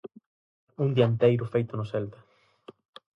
[0.83, 2.19] Un dianteiro feito no Celta.